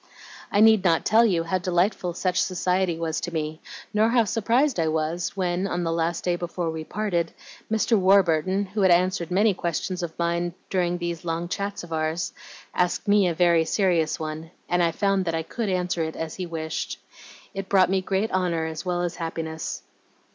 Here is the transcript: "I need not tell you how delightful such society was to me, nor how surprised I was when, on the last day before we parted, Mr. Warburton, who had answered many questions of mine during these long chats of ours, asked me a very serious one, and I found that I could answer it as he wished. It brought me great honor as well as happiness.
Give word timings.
"I 0.51 0.61
need 0.61 0.83
not 0.83 1.05
tell 1.05 1.27
you 1.27 1.43
how 1.43 1.59
delightful 1.59 2.15
such 2.15 2.41
society 2.41 2.97
was 2.97 3.21
to 3.21 3.31
me, 3.31 3.61
nor 3.93 4.09
how 4.09 4.23
surprised 4.23 4.79
I 4.79 4.87
was 4.87 5.37
when, 5.37 5.67
on 5.67 5.83
the 5.83 5.91
last 5.91 6.23
day 6.23 6.35
before 6.37 6.71
we 6.71 6.83
parted, 6.83 7.31
Mr. 7.71 7.95
Warburton, 7.99 8.65
who 8.65 8.81
had 8.81 8.89
answered 8.89 9.29
many 9.29 9.53
questions 9.53 10.01
of 10.01 10.17
mine 10.17 10.55
during 10.71 10.97
these 10.97 11.23
long 11.23 11.47
chats 11.49 11.83
of 11.83 11.93
ours, 11.93 12.33
asked 12.73 13.07
me 13.07 13.27
a 13.27 13.35
very 13.35 13.63
serious 13.63 14.19
one, 14.19 14.49
and 14.67 14.81
I 14.81 14.91
found 14.91 15.25
that 15.25 15.35
I 15.35 15.43
could 15.43 15.69
answer 15.69 16.01
it 16.03 16.15
as 16.15 16.33
he 16.33 16.47
wished. 16.47 16.99
It 17.53 17.69
brought 17.69 17.91
me 17.91 18.01
great 18.01 18.31
honor 18.31 18.65
as 18.65 18.83
well 18.83 19.03
as 19.03 19.17
happiness. 19.17 19.83